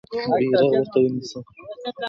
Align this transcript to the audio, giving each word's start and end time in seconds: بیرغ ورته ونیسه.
بیرغ 0.39 0.61
ورته 0.71 0.99
ونیسه. 1.01 1.39